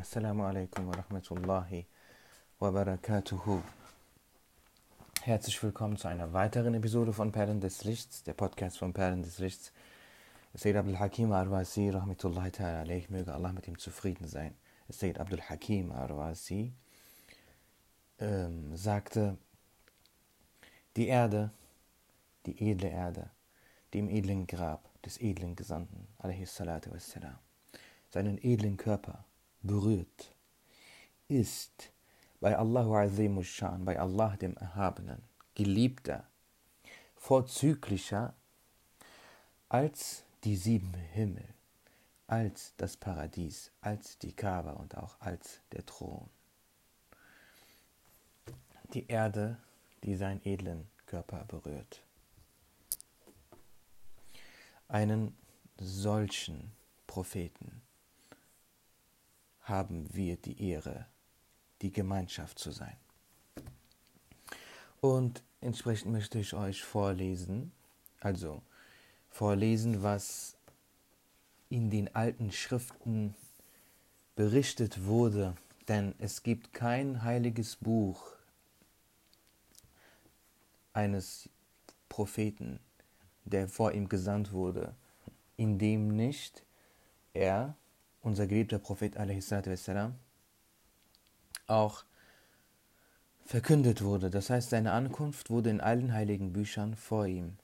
Assalamu 0.00 0.44
alaikum 0.44 0.86
wa 0.86 0.92
rahmatullahi 0.94 1.84
wa 2.60 2.70
barakatuhu. 2.70 3.60
Herzlich 5.22 5.60
willkommen 5.60 5.96
zu 5.96 6.06
einer 6.06 6.32
weiteren 6.32 6.74
Episode 6.74 7.12
von 7.12 7.32
Perlen 7.32 7.60
des 7.60 7.82
Lichts, 7.82 8.22
der 8.22 8.34
Podcast 8.34 8.78
von 8.78 8.92
Perlen 8.92 9.24
des 9.24 9.40
Lichts. 9.40 9.72
Sayyid 10.54 10.76
Abdul 10.76 11.00
Hakim 11.00 11.32
Arwasi, 11.32 11.90
rahmatullahi 11.90 12.52
ta'ala 12.52 12.82
alayhi, 12.82 13.06
möge 13.08 13.34
Allah 13.34 13.52
mit 13.52 13.66
ihm 13.66 13.76
zufrieden 13.76 14.28
sein. 14.28 14.54
Sayyid 14.88 15.18
Abdul 15.18 15.40
Hakim 15.40 15.90
Arwasi 15.90 16.72
ähm, 18.20 18.76
sagte, 18.76 19.36
die 20.96 21.08
Erde, 21.08 21.50
die 22.46 22.70
edle 22.70 22.88
Erde, 22.88 23.30
die 23.92 23.98
im 23.98 24.08
edlen 24.08 24.46
Grab 24.46 24.88
des 25.02 25.20
edlen 25.20 25.56
Gesandten, 25.56 26.06
alaihi 26.18 26.46
salatu 26.46 26.92
wassalam, 26.92 27.38
seinen 28.10 28.38
edlen 28.38 28.76
Körper 28.76 29.24
berührt, 29.62 30.34
ist 31.28 31.92
bei 32.40 32.56
Allahu 32.56 32.94
Azimushan, 32.94 33.84
bei 33.84 33.98
Allah 33.98 34.36
dem 34.36 34.56
Erhabenen, 34.56 35.22
geliebter, 35.54 36.26
vorzüglicher 37.16 38.34
als 39.68 40.24
die 40.44 40.56
sieben 40.56 40.94
Himmel, 40.94 41.48
als 42.26 42.74
das 42.76 42.96
Paradies, 42.96 43.70
als 43.80 44.18
die 44.18 44.32
Kaaba 44.32 44.72
und 44.72 44.96
auch 44.96 45.20
als 45.20 45.60
der 45.72 45.84
Thron. 45.84 46.28
Die 48.94 49.06
Erde, 49.08 49.58
die 50.04 50.14
seinen 50.14 50.40
edlen 50.44 50.88
Körper 51.06 51.44
berührt. 51.44 52.02
Einen 54.86 55.36
solchen 55.78 56.72
Propheten 57.06 57.82
haben 59.68 60.12
wir 60.14 60.36
die 60.36 60.70
Ehre, 60.70 61.06
die 61.82 61.92
Gemeinschaft 61.92 62.58
zu 62.58 62.70
sein. 62.70 62.96
Und 65.00 65.42
entsprechend 65.60 66.12
möchte 66.12 66.38
ich 66.38 66.54
euch 66.54 66.82
vorlesen, 66.82 67.72
also 68.20 68.62
vorlesen, 69.30 70.02
was 70.02 70.56
in 71.68 71.90
den 71.90 72.14
alten 72.14 72.50
Schriften 72.50 73.34
berichtet 74.34 75.04
wurde, 75.04 75.54
denn 75.86 76.14
es 76.18 76.42
gibt 76.42 76.72
kein 76.72 77.22
heiliges 77.22 77.76
Buch 77.76 78.22
eines 80.92 81.48
Propheten, 82.08 82.80
der 83.44 83.68
vor 83.68 83.92
ihm 83.92 84.08
gesandt 84.08 84.52
wurde, 84.52 84.94
in 85.56 85.78
dem 85.78 86.08
nicht 86.08 86.64
er 87.34 87.76
unser 88.28 88.46
geliebter 88.46 88.78
Prophet 88.78 89.16
wassalam, 89.16 90.14
auch 91.66 92.04
verkündet 93.44 94.02
wurde. 94.02 94.30
Das 94.30 94.50
heißt, 94.50 94.70
seine 94.70 94.92
Ankunft 94.92 95.50
wurde 95.50 95.70
in 95.70 95.80
allen 95.80 96.12
heiligen 96.12 96.52
Büchern 96.52 96.94
vor 96.94 97.26
ihm 97.26 97.56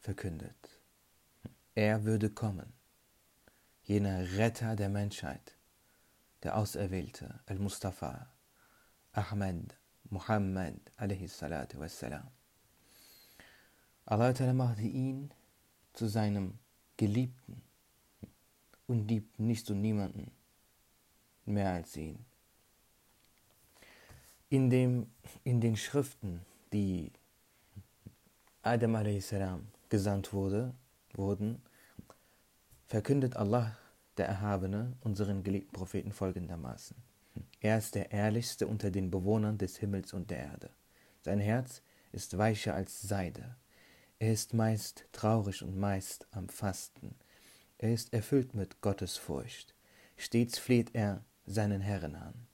verkündet. 0.00 0.80
Er 1.74 2.04
würde 2.04 2.30
kommen, 2.30 2.72
jener 3.82 4.36
Retter 4.36 4.76
der 4.76 4.88
Menschheit, 4.88 5.56
der 6.42 6.56
Auserwählte, 6.56 7.40
Al-Mustafa, 7.46 8.28
Ahmed, 9.12 9.76
Muhammad, 10.10 10.74
wassalam. 10.98 12.28
Allah 14.04 14.52
machte 14.52 14.82
ihn 14.82 15.32
zu 15.92 16.08
seinem 16.08 16.58
Geliebten 16.96 17.62
und 18.92 19.08
liebt 19.08 19.40
nicht 19.40 19.64
so 19.64 19.72
niemanden 19.72 20.30
mehr 21.46 21.72
als 21.72 21.96
ihn. 21.96 22.24
In, 24.50 24.68
dem, 24.68 25.06
in 25.44 25.62
den 25.62 25.76
Schriften, 25.76 26.42
die 26.74 27.10
Adam 28.60 28.94
a.s. 28.96 29.34
gesandt 29.88 30.34
wurde, 30.34 30.74
wurden, 31.14 31.62
verkündet 32.86 33.34
Allah, 33.34 33.78
der 34.18 34.26
Erhabene, 34.26 34.92
unseren 35.00 35.42
geliebten 35.42 35.72
Propheten 35.72 36.12
folgendermaßen. 36.12 36.96
Er 37.60 37.78
ist 37.78 37.94
der 37.94 38.12
Ehrlichste 38.12 38.66
unter 38.66 38.90
den 38.90 39.10
Bewohnern 39.10 39.56
des 39.56 39.78
Himmels 39.78 40.12
und 40.12 40.30
der 40.30 40.38
Erde. 40.38 40.70
Sein 41.22 41.40
Herz 41.40 41.80
ist 42.12 42.36
weicher 42.36 42.74
als 42.74 43.00
Seide. 43.00 43.56
Er 44.18 44.34
ist 44.34 44.52
meist 44.52 45.06
traurig 45.12 45.62
und 45.62 45.78
meist 45.78 46.26
am 46.30 46.50
Fasten. 46.50 47.14
Er 47.82 47.92
ist 47.92 48.12
erfüllt 48.12 48.54
mit 48.54 48.80
Gottesfurcht. 48.80 49.74
Stets 50.16 50.56
fleht 50.56 50.94
er 50.94 51.24
seinen 51.46 51.80
Herrn 51.80 52.14
an. 52.14 52.46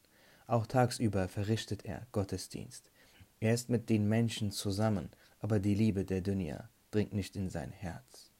Auch 0.46 0.66
tagsüber 0.66 1.28
verrichtet 1.28 1.84
er 1.84 2.06
Gottesdienst. 2.12 2.90
Er 3.38 3.52
ist 3.52 3.68
mit 3.68 3.90
den 3.90 4.08
Menschen 4.08 4.52
zusammen, 4.52 5.10
aber 5.40 5.60
die 5.60 5.74
Liebe 5.74 6.06
der 6.06 6.22
Dunya 6.22 6.70
dringt 6.90 7.12
nicht 7.12 7.36
in 7.36 7.50
sein 7.50 7.72
Herz. 7.72 8.32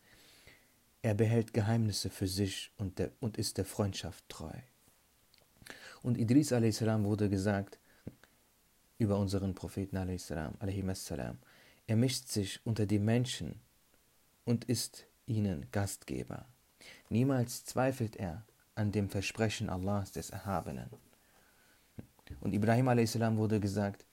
Er 1.02 1.12
behält 1.12 1.52
Geheimnisse 1.52 2.08
für 2.08 2.26
sich 2.26 2.72
und, 2.78 2.98
der, 2.98 3.12
und 3.20 3.36
ist 3.36 3.58
der 3.58 3.66
Freundschaft 3.66 4.26
treu. 4.30 4.56
Und 6.02 6.16
Idris 6.16 6.54
a.s. 6.54 6.80
wurde 6.80 7.28
gesagt 7.28 7.78
über 8.96 9.18
unseren 9.18 9.54
Propheten 9.54 9.98
a.s. 9.98 10.30
Er 10.30 11.96
mischt 11.96 12.28
sich 12.28 12.64
unter 12.64 12.86
die 12.86 12.98
Menschen 12.98 13.60
und 14.46 14.64
ist 14.64 15.06
ihnen 15.26 15.70
Gastgeber. 15.70 16.46
Niemals 17.10 17.64
zweifelt 17.64 18.16
er 18.16 18.44
an 18.74 18.92
dem 18.92 19.08
Versprechen 19.08 19.70
Allahs 19.70 20.12
des 20.12 20.30
Erhabenen. 20.30 20.90
Und 22.40 22.54
Ibrahim 22.54 22.88
a.s. 22.88 23.18
wurde 23.18 23.60
gesagt, 23.60 24.04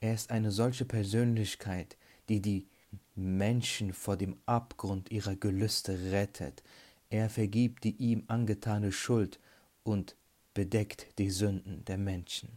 er 0.00 0.14
ist 0.14 0.30
eine 0.30 0.50
solche 0.50 0.84
Persönlichkeit, 0.84 1.96
die 2.28 2.40
die 2.40 2.66
Menschen 3.14 3.92
vor 3.92 4.16
dem 4.16 4.36
Abgrund 4.46 5.10
ihrer 5.10 5.36
Gelüste 5.36 6.12
rettet. 6.12 6.62
Er 7.10 7.28
vergibt 7.28 7.84
die 7.84 7.96
ihm 7.96 8.24
angetane 8.28 8.92
Schuld 8.92 9.40
und 9.82 10.16
bedeckt 10.54 11.06
die 11.18 11.30
Sünden 11.30 11.84
der 11.84 11.98
Menschen. 11.98 12.50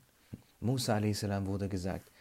Musa 0.60 0.98
a.s. 0.98 1.24
wurde 1.24 1.70
gesagt, 1.70 2.12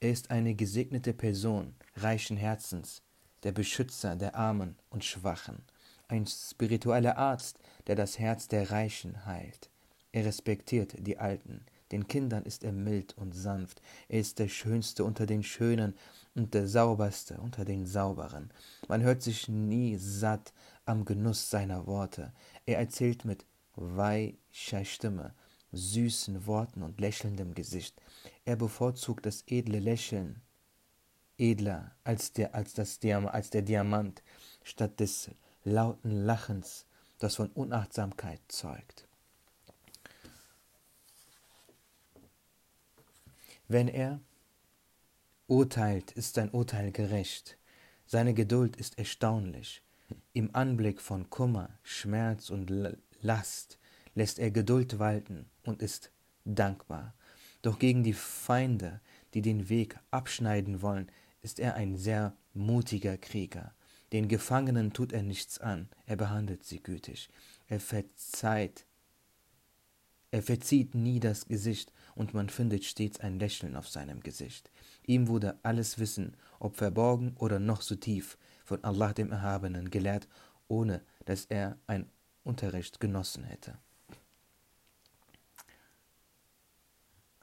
er 0.00 0.10
ist 0.10 0.30
eine 0.30 0.54
gesegnete 0.54 1.12
Person, 1.12 1.74
reichen 1.96 2.36
Herzens, 2.36 3.02
der 3.42 3.52
Beschützer 3.52 4.16
der 4.16 4.34
Armen 4.34 4.76
und 4.90 5.04
Schwachen 5.04 5.62
ein 6.10 6.26
spiritueller 6.26 7.16
Arzt, 7.16 7.58
der 7.86 7.96
das 7.96 8.18
Herz 8.18 8.48
der 8.48 8.70
Reichen 8.70 9.24
heilt. 9.26 9.70
Er 10.12 10.24
respektiert 10.24 10.94
die 10.98 11.18
Alten, 11.18 11.64
den 11.92 12.06
Kindern 12.06 12.44
ist 12.44 12.64
er 12.64 12.72
mild 12.72 13.16
und 13.16 13.32
sanft, 13.32 13.80
er 14.08 14.20
ist 14.20 14.38
der 14.38 14.48
Schönste 14.48 15.04
unter 15.04 15.26
den 15.26 15.42
Schönen 15.42 15.94
und 16.34 16.54
der 16.54 16.68
Sauberste 16.68 17.40
unter 17.40 17.64
den 17.64 17.86
Sauberen. 17.86 18.52
Man 18.88 19.02
hört 19.02 19.22
sich 19.22 19.48
nie 19.48 19.96
satt 19.96 20.52
am 20.84 21.04
Genuss 21.04 21.50
seiner 21.50 21.86
Worte. 21.86 22.32
Er 22.66 22.78
erzählt 22.78 23.24
mit 23.24 23.44
weicher 23.74 24.84
Stimme, 24.84 25.34
süßen 25.72 26.46
Worten 26.46 26.82
und 26.82 27.00
lächelndem 27.00 27.54
Gesicht. 27.54 28.00
Er 28.44 28.56
bevorzugt 28.56 29.26
das 29.26 29.44
edle 29.46 29.78
Lächeln, 29.78 30.42
edler 31.38 31.92
als 32.04 32.32
der, 32.32 32.54
als 32.54 32.74
das, 32.74 32.98
als 33.02 33.50
der 33.50 33.62
Diamant, 33.62 34.22
statt 34.62 34.98
des 35.00 35.30
lauten 35.64 36.24
Lachens, 36.24 36.86
das 37.18 37.36
von 37.36 37.50
Unachtsamkeit 37.50 38.40
zeugt. 38.48 39.06
Wenn 43.68 43.88
er 43.88 44.20
urteilt, 45.46 46.12
ist 46.12 46.34
sein 46.34 46.50
Urteil 46.50 46.90
gerecht, 46.90 47.56
seine 48.06 48.34
Geduld 48.34 48.76
ist 48.76 48.98
erstaunlich. 48.98 49.82
Im 50.32 50.54
Anblick 50.56 51.00
von 51.00 51.30
Kummer, 51.30 51.70
Schmerz 51.84 52.50
und 52.50 52.72
Last 53.20 53.78
lässt 54.14 54.40
er 54.40 54.50
Geduld 54.50 54.98
walten 54.98 55.48
und 55.62 55.82
ist 55.82 56.10
dankbar. 56.44 57.14
Doch 57.62 57.78
gegen 57.78 58.02
die 58.02 58.14
Feinde, 58.14 59.00
die 59.34 59.42
den 59.42 59.68
Weg 59.68 59.98
abschneiden 60.10 60.82
wollen, 60.82 61.10
ist 61.42 61.60
er 61.60 61.74
ein 61.74 61.96
sehr 61.96 62.34
mutiger 62.54 63.16
Krieger. 63.16 63.72
Den 64.12 64.28
Gefangenen 64.28 64.92
tut 64.92 65.12
er 65.12 65.22
nichts 65.22 65.58
an, 65.58 65.88
er 66.06 66.16
behandelt 66.16 66.64
sie 66.64 66.82
gütig, 66.82 67.28
er 67.68 67.80
verzeiht, 67.80 68.84
er 70.32 70.42
verzieht 70.42 70.94
nie 70.94 71.20
das 71.20 71.46
Gesicht, 71.46 71.92
und 72.14 72.34
man 72.34 72.48
findet 72.48 72.84
stets 72.84 73.20
ein 73.20 73.38
Lächeln 73.38 73.76
auf 73.76 73.88
seinem 73.88 74.20
Gesicht. 74.20 74.70
Ihm 75.06 75.28
wurde 75.28 75.58
alles 75.62 75.98
Wissen, 75.98 76.36
ob 76.58 76.76
verborgen 76.76 77.36
oder 77.38 77.58
noch 77.58 77.82
so 77.82 77.96
tief, 77.96 78.36
von 78.64 78.84
Allah 78.84 79.12
dem 79.12 79.32
Erhabenen 79.32 79.90
gelehrt, 79.90 80.28
ohne 80.68 81.02
dass 81.24 81.46
er 81.46 81.78
ein 81.86 82.08
Unterricht 82.44 83.00
genossen 83.00 83.44
hätte. 83.44 83.78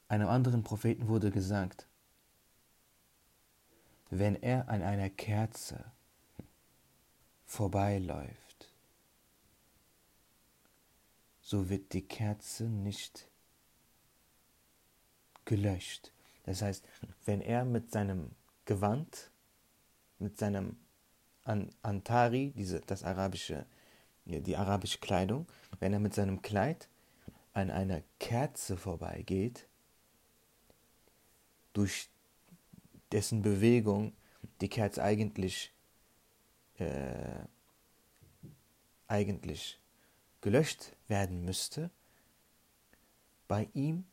Einem 0.07 0.29
anderen 0.29 0.63
Propheten 0.63 1.07
wurde 1.07 1.31
gesagt, 1.31 1.87
wenn 4.09 4.35
er 4.35 4.69
an 4.69 4.81
einer 4.81 5.09
Kerze 5.09 5.83
vorbeiläuft, 7.47 8.71
so 11.41 11.69
wird 11.69 11.93
die 11.93 12.05
Kerze 12.05 12.65
nicht 12.65 13.27
gelöscht. 15.45 16.11
Das 16.43 16.61
heißt, 16.61 16.85
wenn 17.25 17.41
er 17.41 17.65
mit 17.65 17.91
seinem 17.91 18.31
Gewand, 18.65 19.31
mit 20.19 20.37
seinem 20.37 20.77
Antari, 21.81 22.53
diese, 22.55 22.81
das 22.81 23.03
arabische, 23.03 23.65
die 24.25 24.57
arabische 24.57 24.99
Kleidung, 24.99 25.47
wenn 25.79 25.93
er 25.93 25.99
mit 25.99 26.13
seinem 26.13 26.41
Kleid 26.41 26.89
an 27.53 27.71
einer 27.71 28.03
Kerze 28.19 28.75
vorbeigeht, 28.75 29.67
durch 31.71 32.09
dessen 33.13 33.41
Bewegung 33.41 34.13
die 34.59 34.69
Kerze 34.69 35.01
eigentlich 35.01 35.73
äh, 36.77 37.45
eigentlich 39.07 39.79
gelöscht 40.41 40.95
werden 41.07 41.43
müsste, 41.45 41.89
bei 43.47 43.69
ihm 43.73 44.05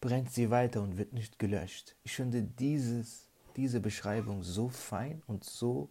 brennt 0.00 0.30
sie 0.32 0.50
weiter 0.50 0.82
und 0.82 0.98
wird 0.98 1.12
nicht 1.12 1.38
gelöscht. 1.38 1.94
Ich 2.02 2.14
finde 2.14 2.42
dieses, 2.42 3.28
diese 3.56 3.80
Beschreibung 3.80 4.42
so 4.42 4.68
fein 4.68 5.22
und 5.26 5.44
so, 5.44 5.90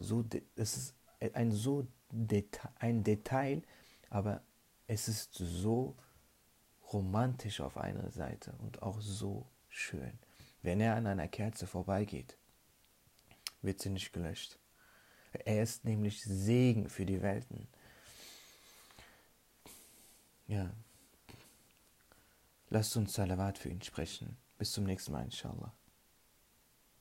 so 0.00 0.24
es 0.56 0.76
ist 0.76 0.94
ein 1.34 1.52
so 1.52 1.86
Deta 2.10 2.70
ein 2.78 3.04
Detail, 3.04 3.62
aber 4.10 4.42
es 4.86 5.08
ist 5.08 5.32
so 5.34 5.96
romantisch 6.92 7.60
auf 7.60 7.78
einer 7.78 8.10
Seite 8.10 8.52
und 8.58 8.82
auch 8.82 9.00
so 9.00 9.46
schön. 9.68 10.18
Wenn 10.62 10.80
er 10.80 10.96
an 10.96 11.06
einer 11.06 11.28
Kerze 11.28 11.66
vorbeigeht, 11.66 12.36
wird 13.62 13.80
sie 13.80 13.90
nicht 13.90 14.12
gelöscht. 14.12 14.58
Er 15.32 15.62
ist 15.62 15.84
nämlich 15.84 16.22
Segen 16.22 16.88
für 16.88 17.06
die 17.06 17.22
Welten. 17.22 17.66
Ja. 20.46 20.70
Lasst 22.70 22.96
uns 22.96 23.14
Salawat 23.14 23.58
für 23.58 23.68
ihn 23.68 23.82
sprechen. 23.82 24.36
Bis 24.58 24.72
zum 24.72 24.84
nächsten 24.84 25.12
Mal, 25.12 25.24
inshallah. 25.24 25.72